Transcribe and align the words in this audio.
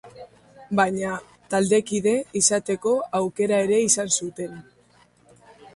Baina, 0.79 1.11
taldekide 1.55 2.15
izateko 2.41 2.95
aukera 3.21 3.63
ere 3.69 3.79
izan 3.91 4.13
zuten. 4.21 4.59